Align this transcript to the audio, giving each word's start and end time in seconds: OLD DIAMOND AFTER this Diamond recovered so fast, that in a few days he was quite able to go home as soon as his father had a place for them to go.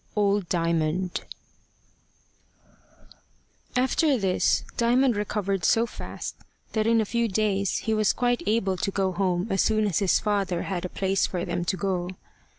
OLD 0.15 0.49
DIAMOND 0.49 1.21
AFTER 3.75 4.17
this 4.17 4.63
Diamond 4.75 5.15
recovered 5.15 5.63
so 5.63 5.85
fast, 5.85 6.37
that 6.73 6.87
in 6.87 6.99
a 6.99 7.05
few 7.05 7.27
days 7.27 7.77
he 7.85 7.93
was 7.93 8.11
quite 8.11 8.41
able 8.47 8.77
to 8.77 8.89
go 8.89 9.11
home 9.11 9.45
as 9.51 9.61
soon 9.61 9.85
as 9.85 9.99
his 9.99 10.17
father 10.19 10.63
had 10.63 10.85
a 10.85 10.89
place 10.89 11.27
for 11.27 11.45
them 11.45 11.63
to 11.65 11.77
go. 11.77 12.07